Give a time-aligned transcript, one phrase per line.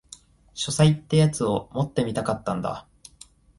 [0.55, 2.87] 書斎ってやつを持ってみたかったんだ